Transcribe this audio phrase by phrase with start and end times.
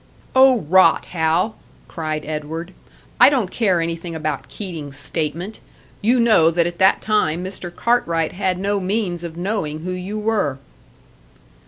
[0.35, 1.57] "Oh, rot, Hal!"
[1.87, 2.73] cried Edward.
[3.19, 5.59] "I don't care anything about Keating's statement.
[6.01, 7.69] You know that at that time Mr.
[7.69, 10.57] Cartwright had no means of knowing who you were."